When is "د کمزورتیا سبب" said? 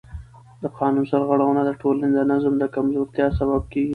2.59-3.61